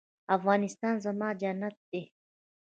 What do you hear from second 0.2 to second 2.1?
افغانستان زما جنت دی